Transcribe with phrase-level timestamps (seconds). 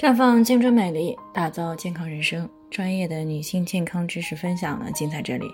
[0.00, 2.48] 绽放青春美丽，打造健康人生。
[2.70, 5.46] 专业的女性健康知识分享呢，尽在这里。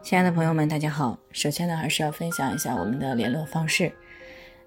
[0.00, 1.18] 亲爱的朋友们，大家好。
[1.32, 3.92] 首先呢，还是要分享一下我们的联络方式。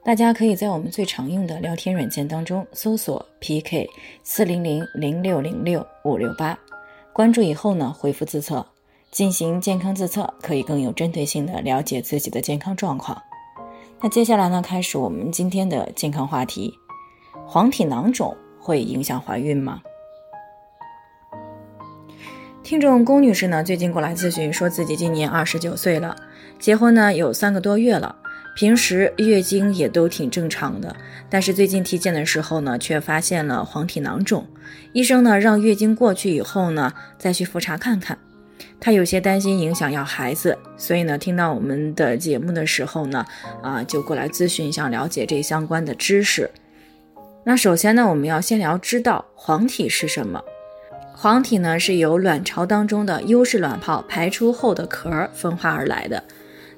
[0.03, 3.89] 大家可以在我们最常用的聊天软件当中搜索 PK
[4.21, 6.55] 四零零零六零六五六八，
[7.11, 8.63] 关注以后呢，回复自测
[9.09, 13.19] 进行健康自测，可以更有针对性的了解自己的健康状况。
[13.99, 16.71] 那接下来呢，开始我们今天的健康话题：
[17.47, 18.37] 黄体囊肿。
[18.67, 19.81] 会影响怀孕吗？
[22.61, 26.13] 听众龚女士呢，最近过来咨询，说自己今年二十九岁了，
[26.59, 28.13] 结婚呢有三个多月了，
[28.57, 30.93] 平时月经也都挺正常的，
[31.29, 34.45] 但是最近体检的时候呢，却发现了黄体囊肿。
[34.91, 38.17] 医生呢让月经过去以后呢，再去复查看看。
[38.81, 43.25] 她有些担心影响要孩子，所以呢，听到我们的节目的时候呢，
[43.63, 46.51] 啊，就过来咨询，想了解这相关的知识。
[47.47, 50.43] 那首先呢，我们要先聊知道黄体是什么。
[51.13, 56.21] 黄体呢是由卵巢当中的优势卵泡排出后的壳分化而来的。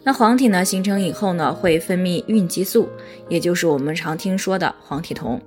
[0.03, 2.87] 那黄体呢形成以后呢，会分泌孕激素，
[3.27, 5.41] 也就是我们常听说的黄体酮。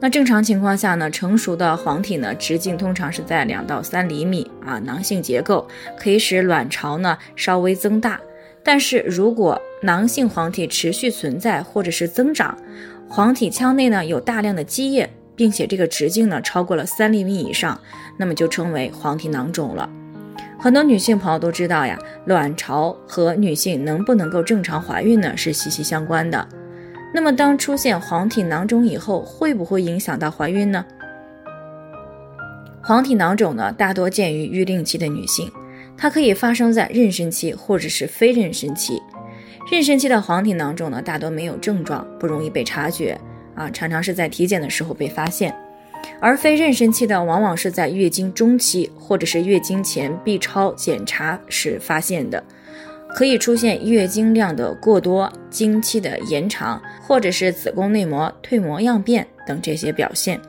[0.00, 5.68] 那正常情况下呢，成熟的黄体呢直径通常是在两到三厘米啊，囊性结构
[5.98, 8.18] 可以使卵巢呢稍微增大。
[8.64, 12.56] 但是如果囊性黄体持续存在或者是增长，
[13.08, 17.80] 黄体腔内呢有大量的积液，并且这个直径呢超过了三厘米以上，
[18.18, 19.88] 那么就称为黄体囊肿了。
[20.58, 26.46] 很多女性朋友都知道呀，卵巢和女性能不能够正常怀孕呢是息息相关的。
[27.14, 30.84] 那么当出现黄体囊肿以后，会不会影响到怀孕呢？
[32.82, 35.50] 黄体囊肿呢大多见于育龄期的女性，
[35.96, 39.00] 它可以发生在妊娠期或者是非妊娠期。
[39.68, 43.18] 妊娠期的黄体囊肿呢，大多没有症状，不容易被察觉
[43.56, 45.50] 啊，常常是在体检的时候被发现；
[46.20, 52.42] 而非妊娠期的，往往是在月经中期或者是月经前 B 超检查时发现的，
[53.08, 60.40] 可以出现月经量的过多、经期的延长，或者是子宫内膜蜕膜样变等这些表现。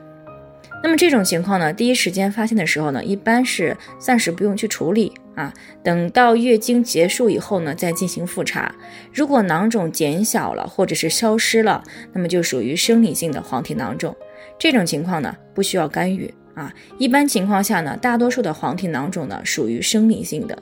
[0.80, 5.12] 那么这种情况呢，第一时间发现的时候呢，一般是暂时不用去处理。
[5.38, 5.54] 啊，
[5.84, 8.74] 等到月经结束以后呢，再进行复查。
[9.14, 14.16] 如果囊肿减小了或者是消失了，那么就属于生理性的黄体囊肿。
[14.58, 16.74] 这种情况呢，不需要干预啊。
[16.98, 20.60] 一般情况下呢，大多数的黄体囊肿呢属于生理性的，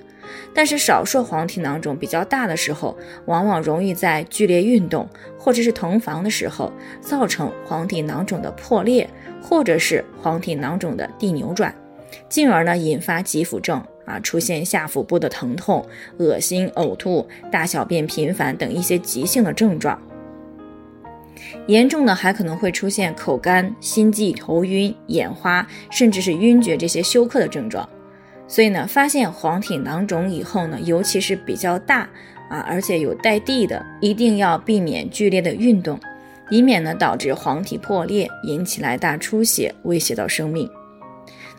[0.52, 2.94] 但是少数黄体囊肿比较大的时候，
[3.24, 5.08] 往往容易在剧烈运动
[5.38, 6.70] 或者是同房的时候
[7.00, 9.08] 造成黄体囊肿的破裂，
[9.40, 11.74] 或者是黄体囊肿的地扭转，
[12.28, 13.82] 进而呢引发急腹症。
[14.06, 15.84] 啊，出现下腹部的疼痛、
[16.18, 20.00] 恶心、呕吐、大小便频繁等一些急性的症状，
[21.66, 27.86] 严重的还可能会出现口干、心悸、头晕、眼花，甚至是晕厥这些休克的症状。
[28.48, 32.08] 所以呢，发现黄体囊肿以后呢，尤其是比较大
[32.48, 35.98] 啊，而且有带蒂的，一定要避免剧烈的运动，
[36.48, 40.70] 以免呢导致黄体破裂，引起来大出血，威胁到生命。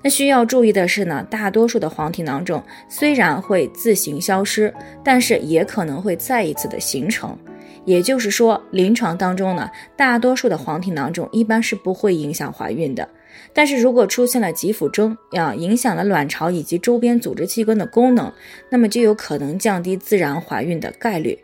[0.03, 7.37] 那需要注意的是呢，大多数的黄体囊肿虽然会自行消失，但是也可能会再一次的形成。
[7.83, 13.07] 也就是说，临床当中呢，大多数的黄体囊肿一般是不会影响怀孕的。
[13.53, 18.31] 但是如果出现了急腹征啊，影响了卵巢以及周边组织器官的功能，
[18.69, 21.37] 那么就有可能降低自然怀孕的概率。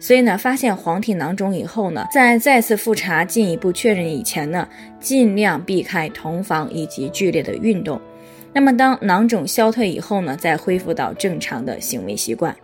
[0.00, 4.66] 所以呢，发现黄体囊肿以后呢，在再次复查进一步确认以前呢，
[4.98, 8.00] 尽量避开同房以及剧烈的运动。
[8.52, 12.56] 那么当囊肿消退以后呢，再恢复到正常的行为习惯。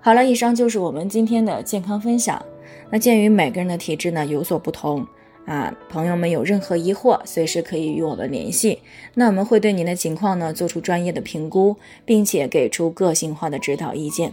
[0.00, 2.44] 好了，以上就是我们今天的健康分享。
[2.90, 5.06] 那鉴于每个人的体质呢有所不同
[5.46, 8.78] 啊，朋友们有任何疑惑，随时可以与我们联系。
[9.14, 14.32] 那我们会对您的情况呢做出专业的评估，并且给出个性化的指导意见。